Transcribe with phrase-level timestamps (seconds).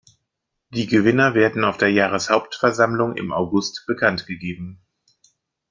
[0.73, 4.79] Die Gewinner werden auf der Jahreshauptversammlung im August bekanntgegeben.